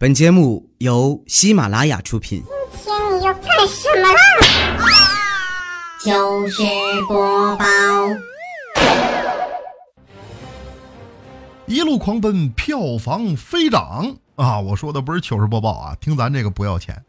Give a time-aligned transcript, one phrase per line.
[0.00, 2.42] 本节目由喜马拉雅出品。
[2.72, 4.18] 今天你要干什么啦？
[6.02, 6.62] 糗事
[7.06, 7.64] 播报，
[11.66, 14.58] 一路狂奔，票房飞涨啊！
[14.58, 17.04] 我说的不是糗事播报啊，听咱这个不要钱。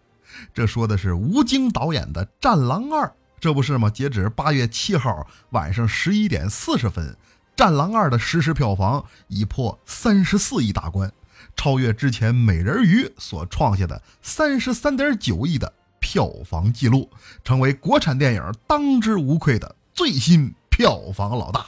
[0.54, 3.08] 这说的是吴京导演的《战狼二》，
[3.39, 3.89] 这不是吗？
[3.89, 7.08] 截止八月七号晚上十一点四十分，
[7.55, 11.10] 《战狼二》的实时票房已破三十四亿大关。
[11.55, 17.09] 超越之前《美人鱼》所创下的三十三点九亿的票房纪录，
[17.43, 21.68] 成为国产电影当之无愧的最新票房老大。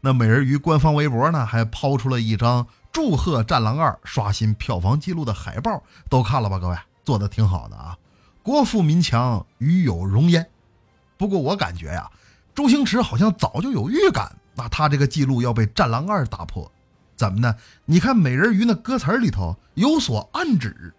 [0.00, 6.58] 那《美人鱼》官方微博呢，还抛出了一张祝贺《战狼二》刷新票房纪录的海报，都看了吧？
[6.58, 7.96] 各位，做的挺好的啊！
[8.42, 10.46] 国富民强，鱼有荣焉。
[11.16, 12.10] 不过我感觉呀，
[12.54, 16.70] 周星驰好像早就有预感，那他这个记录要被《战狼二》打破。
[17.16, 17.54] 怎么呢？
[17.86, 20.94] 你看《美人鱼》那歌词里头有所暗指，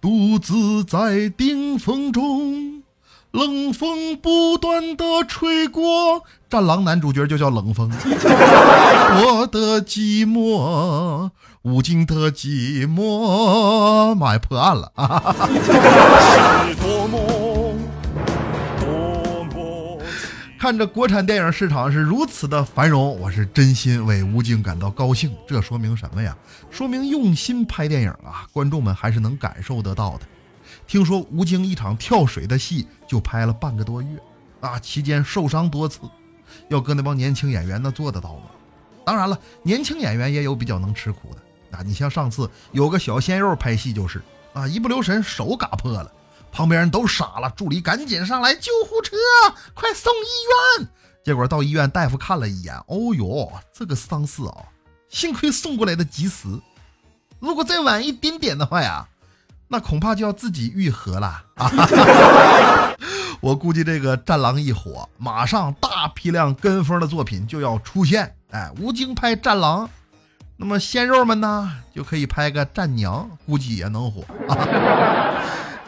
[0.00, 2.82] 独自在顶峰中，
[3.30, 6.22] 冷风不断的吹过。
[6.48, 7.90] 战狼男主角就叫冷风。
[8.02, 11.30] 我的寂寞，
[11.62, 15.34] 无尽的寂寞，妈呀，破案了啊！
[16.66, 17.18] 是多么
[20.60, 25.34] 看着国产电影市场是如此的繁荣，我是真心为吴京感到高兴。
[25.48, 26.36] 这说明什么呀？
[26.70, 30.26] 说明用心拍电影啊，观众们还是能感受得到的。
[30.86, 34.18] 听说吴京一场跳水的戏就拍了半个多月，
[34.60, 36.00] 啊，期间受伤多次。
[36.68, 38.50] 要搁那帮年轻演员，那做得到吗？
[39.06, 41.78] 当然了，年轻演员也有比较能吃苦的。
[41.78, 44.20] 啊，你像上次有个小鲜肉拍戏就是，
[44.52, 46.12] 啊，一不留神手嘎破了。
[46.52, 49.16] 旁边人都傻了，助理赶紧上来救护车，
[49.74, 50.88] 快送医院。
[51.24, 54.56] 结果到医院，大夫看了一眼，哦哟，这个伤势啊，
[55.08, 56.48] 幸亏送过来的及时，
[57.38, 59.06] 如果再晚一点点的话呀，
[59.68, 61.42] 那恐怕就要自己愈合了。
[63.40, 68.34] 我估计这个《战狼》一火，马上大批量跟风的作品就要出现。
[68.50, 69.86] 哎，吴京拍《战狼》，
[70.56, 75.19] 那么鲜肉们呢，就可以拍个《战娘》，估计也能火啊。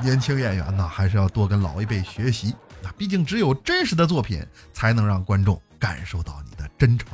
[0.03, 2.55] 年轻演员呢，还是要多跟老一辈学习。
[2.83, 7.09] 那毕竟只有真实的作品，才能让观众感受到你的真诚。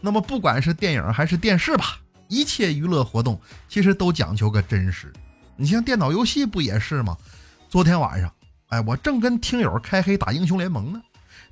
[0.00, 5.12] 那么不管是电影还是电视吧，一切娱乐活动其实都讲究个真实。
[5.56, 7.16] 你像电脑游戏不也是吗？
[7.68, 8.32] 昨天晚上，
[8.68, 11.00] 哎，我正跟听友开黑打英雄联盟呢，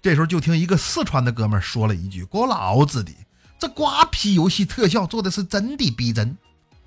[0.02, 3.12] 这时候就听一个四川的哥们说了一句：“我老子的，
[3.58, 6.36] 这瓜皮游戏特效做的是真的逼真。”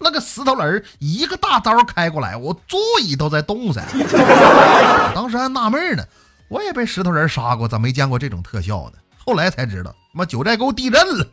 [0.01, 3.85] 那个石头人儿一个大招开过来，我座椅都在动噻。
[3.93, 6.03] 我 当时还纳闷呢，
[6.49, 8.97] 我也被石头人杀过，咋没见过这种特效呢？
[9.23, 11.27] 后来才知道，妈九寨沟地震了。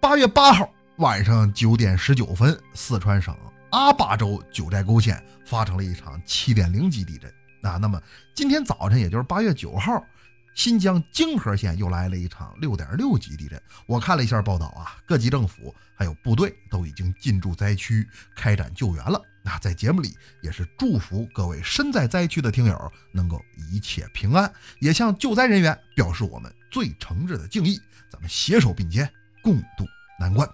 [0.00, 3.36] 八月八号晚上九点十九分，四川省
[3.70, 7.28] 阿坝州九寨沟县发生了一场七点零级地震。
[7.62, 8.00] 啊，那么
[8.34, 10.04] 今天早晨，也就是八月九号。
[10.54, 13.60] 新疆泾河县又来了一场六点六级地震。
[13.86, 19.20] 我看了一下报道啊，各级政府还有部队都已经进驻灾区开展救援了。
[19.44, 27.80] 那在节目里也是祝福各位身在灾区的听友能够一切平安，也向救灾人员表示我们最诚挚的敬意。
[28.08, 29.10] 咱们携手并肩，
[29.42, 29.86] 共度
[30.20, 30.46] 难关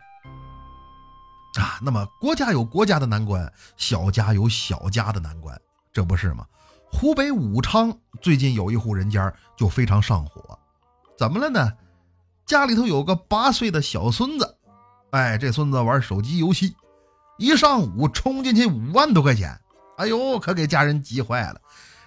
[1.58, 1.78] 啊！
[1.82, 5.60] 那么国家有国家的难关，小家有小家的难关，
[5.92, 6.46] 这不是吗？
[6.90, 10.58] 湖北武昌最近有一户人家就非常上火，
[11.16, 11.72] 怎么了呢？
[12.44, 14.56] 家里头有个八岁的小孙子，
[15.10, 16.74] 哎，这孙子玩手机游戏，
[17.36, 19.60] 一上午充进去五万多块钱，
[19.98, 21.60] 哎呦，可给家人急坏了。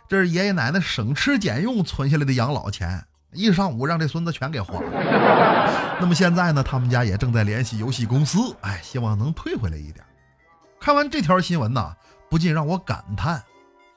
[0.10, 5.98] 这是爷爷奶奶省吃俭用存下来的养老钱，一上午让这孙子全给花了。
[6.02, 10.04] 那么现在呢，他们家也正在联系游戏公司，哎，希望能退回来一点。
[10.82, 11.96] 看完这条新闻呢，
[12.30, 13.42] 不禁让我感叹。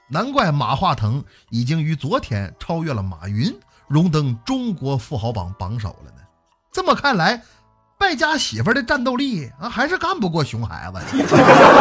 [0.09, 3.53] 难怪马化腾已经于昨天超越了马云，
[3.89, 6.23] 荣登中国富豪榜榜首了呢。
[6.71, 7.43] 这么看来，
[7.99, 11.01] 败家媳妇的战斗力啊，还是干不过熊孩子。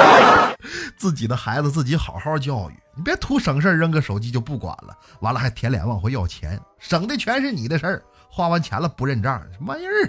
[0.98, 8.04] 自己的孩子自己好好教育，你别图省事扔个手机就不管了，完了还舔脸往回要钱，省的全是你的事儿。
[8.30, 10.08] 花完钱了不认账，什么玩意儿？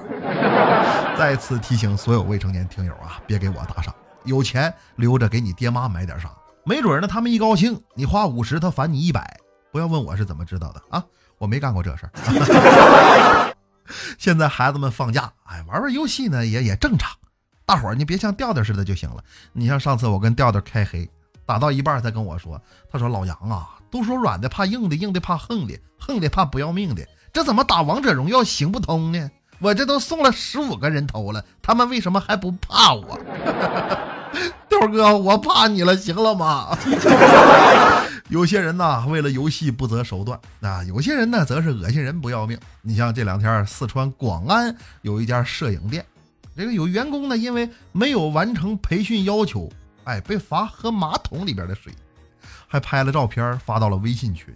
[1.19, 3.93] 再次提醒所有未成年听友啊，别给我打赏，
[4.25, 6.31] 有钱留着给你爹妈买点啥。
[6.65, 9.39] 没准呢，他们一高兴，你花五十，他返你一百。
[9.71, 11.05] 不要问我是怎么知道的啊，
[11.39, 13.55] 我没干过这事儿。
[14.19, 17.11] 现在孩子们放假，哎，玩玩游戏呢也也正常。
[17.67, 19.23] 大伙儿你别像调调似的就行了。
[19.53, 21.11] 你像上次我跟调调开黑，
[21.45, 29.31] 打到一半他跟我说，他说老杨啊，都说软的怕硬的，硬的怕横的，横的怕不要命的，这怎么打王者荣耀行不通呢？
[29.59, 33.19] 我这都送了十五个人头了，他们为什么还不怕我？
[34.87, 36.77] 豆哥，我怕你了，行了吗？
[38.29, 42.59] 有些人呐，为了游戏不择手段啊；有些人呢，则是恶心人不要命。
[42.83, 46.05] 你像这两天四川广安有一家摄影店，
[46.57, 49.71] 这个有员工呢，因为没有完成培训要求，
[50.05, 51.93] 哎，被罚喝马桶里边的水，
[52.67, 54.55] 还拍了照片发到了微信群。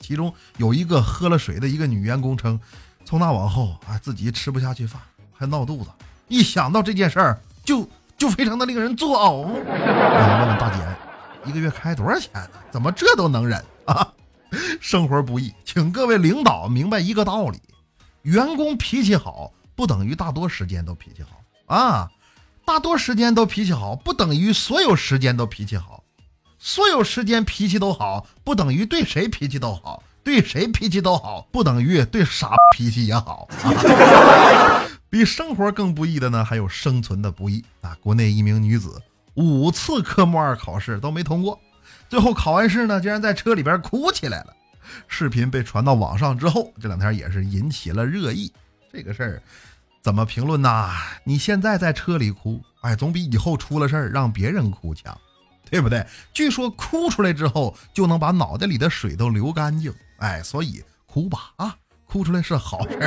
[0.00, 2.58] 其中有一个喝了水的一个女员工称，
[3.04, 5.00] 从那往后啊，自己吃不下去饭，
[5.32, 5.90] 还闹肚子。
[6.28, 7.88] 一想到这件事儿，就
[8.18, 9.46] 就非常的令人作呕。
[9.46, 10.84] 我想问问大姐，
[11.48, 12.50] 一个月开多少钱呢？
[12.70, 14.12] 怎么这都能忍啊？
[14.80, 17.60] 生活不易，请各位领导明白一个道理：
[18.22, 22.08] 员工脾气好，不等于大多时间都脾气好啊；
[22.64, 26.02] 大多时间都脾气好，不等于所有时间都脾气好；
[26.58, 33.46] 所有时间脾气都好，不等于对谁脾气都好；对谁脾气都好，不等于对啥脾气也好。
[35.10, 37.96] 比生活更不易的呢，还有生存的不易啊！
[38.00, 39.00] 国内一名女子
[39.34, 41.58] 五次科目二考试都没通过，
[42.08, 44.54] 最后考完试呢，竟然在车里边哭起来了。
[45.06, 48.52] 视频被传到网上之后，这两天也是引起了热议。
[48.92, 49.42] 这个事儿
[50.02, 50.90] 怎么评论呢？
[51.24, 55.16] 你现在在车里哭，哎，总比以后出了事儿让别人哭强，
[55.70, 56.04] 对不对？
[56.32, 62.98] 据说哭出来之后就能把脑袋里的水都流干净，哎，所以哭吧啊，哭出来是好事。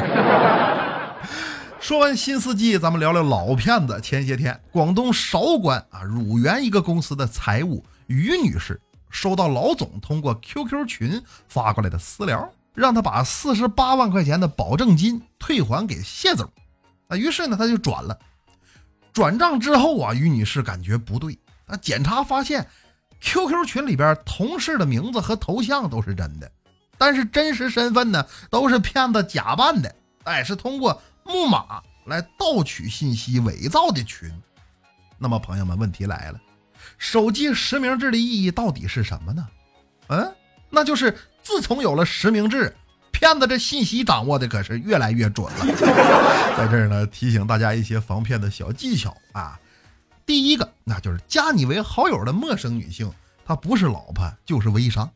[1.91, 3.99] 说完新四季，咱们聊聊老骗子。
[4.01, 8.79] 前些天，广东韶关啊乳源一个公司的财务于女士
[9.09, 16.49] 收到老总通过 QQ 群发过来的私聊，让她把四十八万块钱的保证金退还给谢总。
[17.09, 18.17] 啊，于是呢，她就转了。
[19.11, 22.65] 转账之后啊，于女士感觉不对，啊，检查发现
[23.19, 26.49] QQ 群里边同事的名字和头像都是真的，
[26.97, 29.93] 但是真实身份呢都是骗子假扮的。
[30.23, 31.01] 哎，是通过。
[31.23, 34.31] 木马来盗取信息、伪造的群，
[35.17, 36.41] 那么朋友们，问题来了，
[36.97, 39.47] 手机实名制的意义到底是什么呢？
[40.07, 40.35] 嗯，
[40.69, 42.75] 那就是自从有了实名制，
[43.11, 45.65] 骗子这信息掌握的可是越来越准了。
[46.57, 49.59] 在这儿呢，提醒大家一些防骗的小技巧啊。
[50.25, 53.11] 第一个，那就是加你为好友的陌生女性，
[53.45, 55.09] 她不是老婆就是微商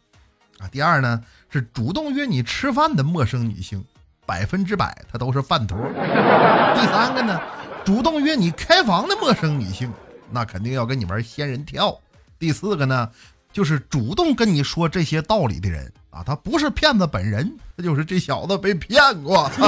[0.60, 0.68] 啊。
[0.68, 3.84] 第二呢，是主动约你吃饭的陌生女性。
[4.26, 5.78] 百分之百，他都是饭托。
[6.76, 7.40] 第三个呢，
[7.84, 9.92] 主动约你开房的陌生女性，
[10.32, 11.98] 那肯定要跟你玩仙人跳。
[12.38, 13.10] 第四个呢，
[13.54, 19.50] 就是主动跟你说这些道理的人啊，他不是骗子本人，他就是这小子被骗过。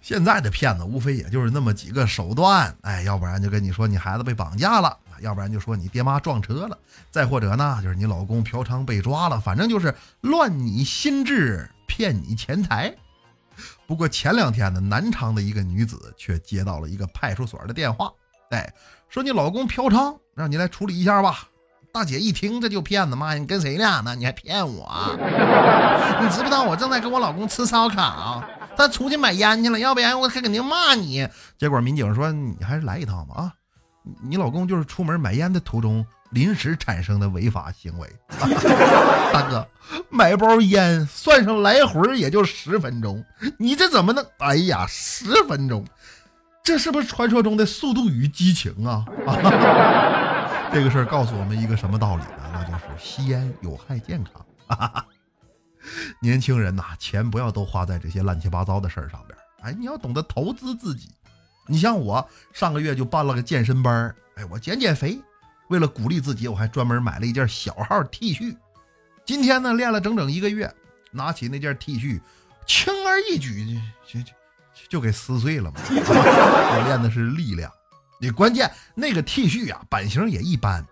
[0.00, 6.76] 现在的骗子无非也就是那么几个手段，哎，要不然就跟你说你孩子被绑架了，要不然就说你爹妈撞车了，
[7.10, 11.70] 再或者呢，就是你老公嫖娼被抓了，反正就是乱你心智。
[11.92, 12.90] 骗你钱财，
[13.86, 18.10] 不过前两天呢，南昌的一个女子却接到了一个派出所的电话，
[18.48, 18.72] 哎，
[19.10, 21.46] 说你老公嫖娼，让你来处理一下吧。
[21.92, 24.14] 大姐一听这就骗子，妈呀，你跟谁俩呢？
[24.16, 24.90] 你还骗我？
[26.22, 28.42] 你知不知道我正在跟我老公吃烧烤，
[28.74, 31.28] 他出去买烟去了，要不然我肯定骂你。
[31.58, 33.52] 结果民警说你还是来一趟吧啊，
[34.22, 36.06] 你老公就是出门买烟的途中。
[36.32, 38.10] 临时产生的违法行为，
[39.32, 39.66] 大哥，
[40.10, 43.24] 买包烟算上来回也就十分钟，
[43.58, 44.26] 你这怎么能？
[44.38, 45.86] 哎呀，十分钟，
[46.64, 49.04] 这是不是传说中的《速度与激情》啊？
[50.72, 52.50] 这个事儿告诉我们一个什么道理呢？
[52.52, 54.42] 那就是吸烟有害健康。
[56.22, 61.10] 年轻人呐，钱不要都花在这些乱七八糟的事儿上边，哎，你要懂得投资自己。
[61.68, 65.20] 你像我上个月就办了个健身班，哎，我减减肥。
[65.68, 68.56] 为了鼓励自己，我还专门买了一件小号 T 恤。
[69.24, 70.72] 今天呢，练了整整一个月，
[71.10, 72.20] 拿起那件 T 恤，
[72.66, 74.32] 轻而易举就就就
[74.88, 75.80] 就给撕碎了嘛。
[75.88, 77.70] 我练的是力量，
[78.20, 80.84] 你关键那个 T 恤啊，版型也一般，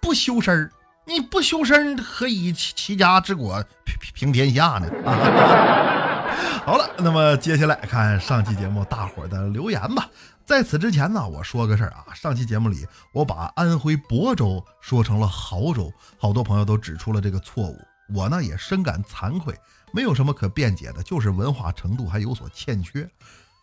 [0.00, 0.70] 不修身，
[1.06, 5.93] 你不修身何以齐齐家治国平平天下呢？
[6.64, 10.08] 好了，那么接下来看上期节目大伙的留言吧。
[10.46, 12.06] 在此之前呢，我说个事儿啊。
[12.14, 17.78] 上期节目里，我把安徽亳州说成了亳州，好多朋友都指出了这个错误。
[18.14, 19.54] 我呢也深感惭愧，
[19.92, 23.08] 没有什么可辩解的，就是文化程度还有所欠缺。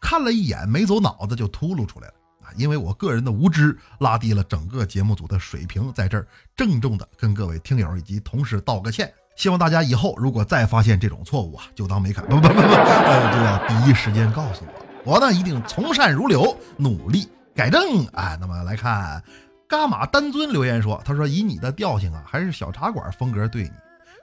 [0.02, 2.50] 看了一眼，没走脑子就秃噜出来了啊！
[2.58, 9.14] 因为我个人的无知，拉低了整个节目组的水平，在这儿郑重的跟各位听友以及同事道个歉。
[9.36, 14.86] 希望大家以后如果再发现这种错误啊，就当没看，不不不不，呃就要第一时间告诉我。
[15.04, 18.38] 我呢一定从善如流，努力改正哎。
[18.40, 19.24] 那么来看，
[19.68, 23.72] 伽马丹尊留言说：“他说以你的调性啊，还是小茶馆风格对你，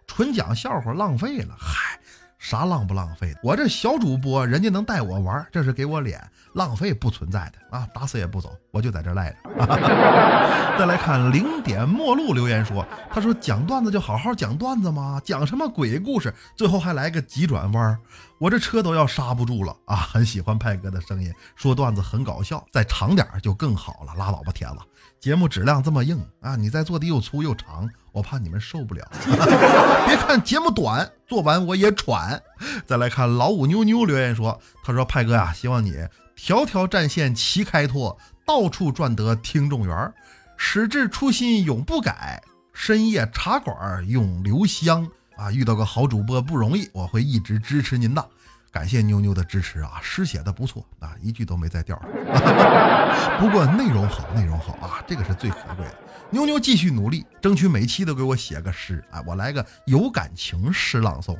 [0.06, 1.56] 纯讲笑话浪费了。
[1.58, 1.98] 嗨，
[2.38, 3.40] 啥浪不浪费的？
[3.42, 6.22] 我这小主播，人家能带我玩，这是给我脸，
[6.54, 7.86] 浪费不存在的啊！
[7.92, 9.36] 打死也不走，我就在这赖着。
[10.78, 17.98] 再来看零点末路留言说，他说讲段子就好好讲段子嘛，讲什么鬼故事，最后还来个急转弯，
[18.38, 19.96] 我这车都要刹不住了啊！
[19.96, 24.14] 很喜欢派哥的声音，说段子很搞笑，再长点就更好了。
[24.16, 24.76] 拉倒吧，铁子，
[25.20, 27.88] 节目质量这么硬啊，你再做的又粗又长。
[28.18, 29.08] 我怕你们受不了，
[30.06, 32.42] 别看节目短，做完我也喘。
[32.84, 35.94] 再来看老五妞妞留言说：“他说派哥呀，希望你
[36.34, 40.12] 条条战线齐开拓，到处赚得听众缘，
[40.56, 45.52] 矢志初心永不改，深夜茶馆永留香啊！
[45.52, 48.28] 遇到个好主播不容易，我会一直支持您的。
[48.70, 52.08] 感谢妞妞的支持啊，诗写的不错啊，一句都没在调上。
[53.40, 55.94] 不过内容好，内容好啊，这个是最可贵的。”
[56.30, 59.02] 妞妞继续努力，争取每期都给我写个诗。
[59.10, 61.36] 哎，我来个有感情诗朗诵。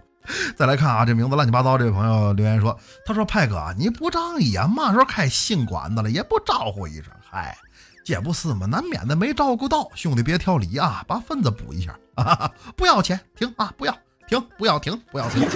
[0.57, 7.13] 再来看啊，这名字乱七八糟，这位朋友留言说：“他说派哥，你不仗义啊，嘛时候开性馆子了也不招呼一声？
[7.31, 7.57] 嗨，
[8.05, 13.95] 这不是嘛，难免的没照顾到，兄弟别挑理啊，把份子补一下啊， 不要钱，停啊，不要
[14.29, 15.49] 停，不要停，不要停。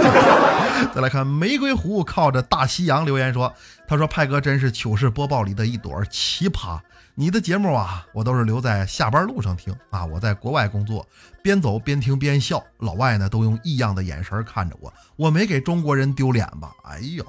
[0.93, 3.53] 再来看玫瑰湖靠着大西洋留言说：
[3.87, 6.81] 他说派哥真是糗事播报里的一朵奇葩。”
[7.15, 10.03] 你的节目啊，我都是留在下班路上听啊。
[10.07, 11.07] 我在国外工作，
[11.43, 14.91] 边走边听边笑，老外呢都用异样的眼神看着我。
[15.17, 16.73] 我没给中国人丢脸吧？
[16.85, 17.23] 哎呦，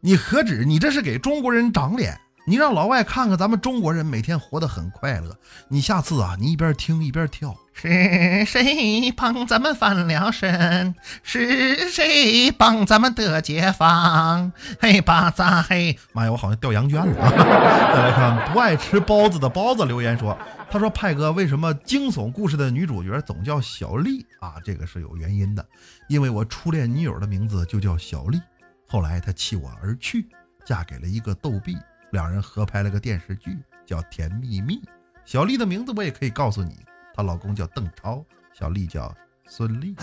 [0.00, 2.20] 你何止你这是给中国人长脸？
[2.46, 5.34] 你让老外看看咱们中国人每天活得很快乐。
[5.68, 7.56] 你下次啊，你一边听一边跳。
[7.72, 10.94] 是谁帮咱们翻了身？
[11.22, 14.52] 是谁帮咱们得解放？
[14.78, 15.98] 嘿巴扎嘿？
[16.12, 17.14] 妈呀，我好像掉羊圈了。
[17.14, 20.38] 再来看不爱吃包子的包子留言说
[20.70, 24.54] ：“他说派哥，为什么惊悚故事的女主角总叫小丽啊？
[24.62, 25.66] 这个是有原因的，
[26.08, 28.40] 因为我初恋女友的名字就叫小丽，
[28.86, 30.28] 后来她弃我而去，
[30.64, 31.76] 嫁给了一个逗比。”
[32.14, 34.76] 两人合拍了个电视剧，叫《甜蜜蜜》。
[35.24, 36.78] 小丽的名字我也可以告诉你，
[37.12, 38.24] 她老公叫邓超，
[38.56, 39.12] 小丽叫
[39.48, 39.96] 孙俪。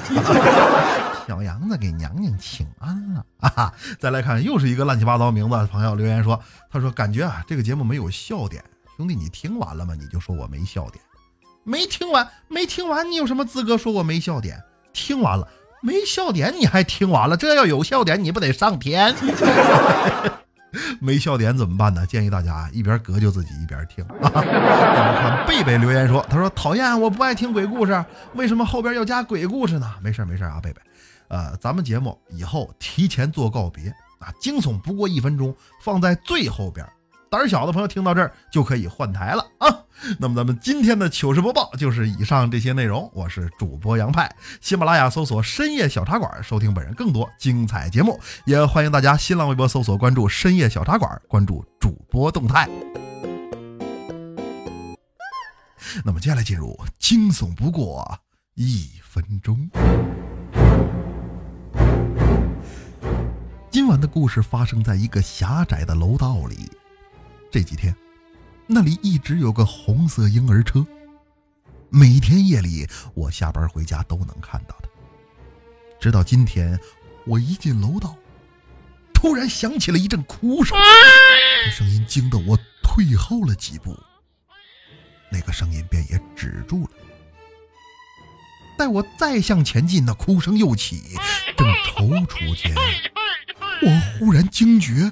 [1.25, 3.73] 小杨子给娘娘请安了啊！
[3.97, 6.37] 再来看，又是一个乱七八糟名字的朋友留言说
[6.69, 8.61] ：“他说感觉啊，这个节目没有笑点。
[8.97, 9.95] 兄弟，你听完了吗？
[9.97, 11.01] 你就说我没笑点，
[11.63, 14.61] 没听完，没听完，你有什么资格说我没笑点？
[14.91, 15.47] 听完了，
[15.81, 17.37] 没笑点，你还听完了？
[17.37, 19.15] 这要有笑点，你不得上天？”
[20.99, 22.05] 没笑点怎么办呢？
[22.05, 24.05] 建议大家一边隔就自己一边听。
[24.21, 30.81] 看贝贝留言说：“他说讨厌，我不爱听鬼故事，为什么后边要加鬼故事呢？”没事儿没事儿啊，贝贝。
[31.27, 36.85] 呃，咱们节目以后提前做告别啊，惊悚不过一分钟，放在最后边。
[37.31, 39.85] 胆小的朋友听到这儿就可以换台了啊！
[40.19, 43.09] 那么咱们今天的糗事播报就是以上这些内容。
[43.13, 52.67] 我是主播杨派，喜马拉雅搜索“深夜小茶馆”收听本人更多精彩节目，也欢迎大家新浪微博搜索关注“深夜小茶馆”，关注主播动态。
[56.03, 58.19] 那么接下来进入惊悚不过
[58.55, 59.69] 一分钟。
[63.69, 66.69] 今晚的故事发生在一个狭窄的楼道里。
[67.51, 67.93] 这几天，
[68.65, 70.87] 那里一直有个红色婴儿车，
[71.89, 74.89] 每天夜里我下班回家都能看到它。
[75.99, 76.79] 直到今天，
[77.25, 78.15] 我一进楼道，
[79.13, 80.77] 突然响起了一阵哭声，
[81.65, 83.99] 这声音惊得我退后了几步，
[85.29, 86.89] 那个声音便也止住了。
[88.77, 91.17] 待我再向前进，那哭声又起，
[91.57, 92.73] 正踌躇间，
[93.81, 95.11] 我忽然惊觉。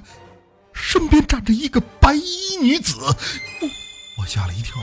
[0.72, 2.96] 身边站着一个白衣女子，
[4.18, 4.76] 我吓了一跳，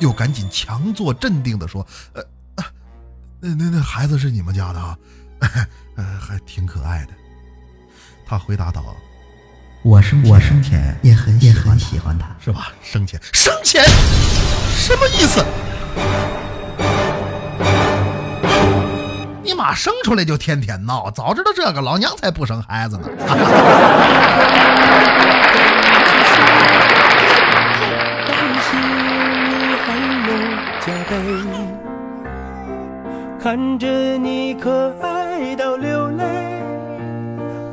[0.00, 2.22] 又赶紧强作镇定的说：“呃，
[3.40, 4.98] 那那那孩子是你们家的啊？
[5.96, 7.12] 呃，还挺可爱的。”
[8.26, 8.82] 他回答道
[9.84, 12.72] ：“我生我生前也很也很喜欢他，是吧？
[12.82, 13.84] 生前生前
[14.76, 15.44] 什么意思？
[19.54, 23.06] 你妈生出来就天天闹，早知道这个，老娘才不生孩子呢。”
[33.40, 33.86] 看着
[34.18, 36.24] 你可爱到流泪，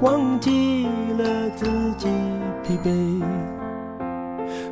[0.01, 0.85] 忘记
[1.17, 1.65] 了自
[1.97, 2.07] 己
[2.63, 3.23] 疲惫。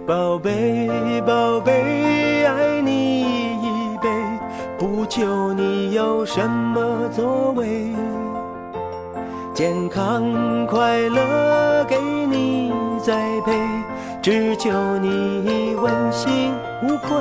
[0.06, 2.19] 宝贝，宝贝，
[5.10, 7.96] 求你有什么作为，
[9.56, 10.24] 健康
[10.68, 13.58] 快乐给你栽培，
[14.22, 17.18] 只求你问心无愧。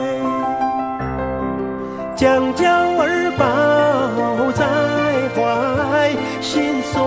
[2.14, 4.66] 将娇儿抱在
[5.34, 7.00] 怀，心碎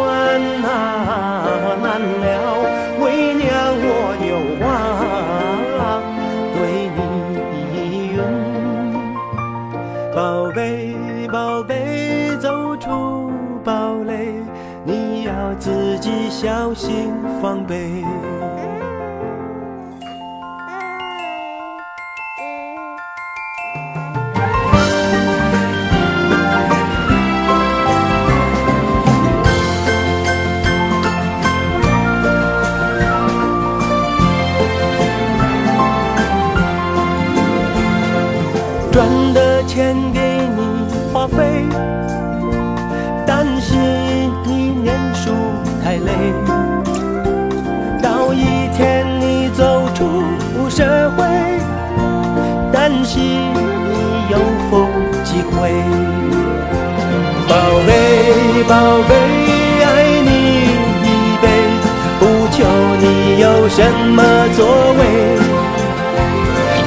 [64.11, 64.21] 么
[64.57, 65.01] 作为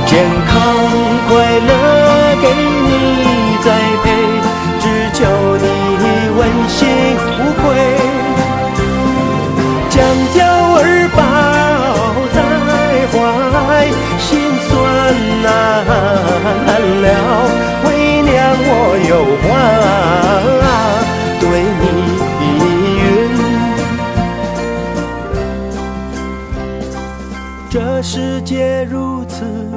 [0.07, 0.53] 健康
[1.27, 2.84] 快乐给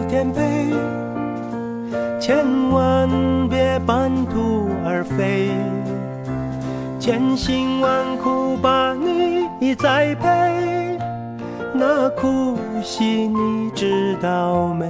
[0.09, 0.73] 颠沛，
[2.19, 3.09] 千万
[3.49, 5.49] 别半途而废，
[6.99, 8.93] 千辛万苦把
[9.59, 10.97] 你栽培，
[11.73, 14.87] 那苦心你知道没？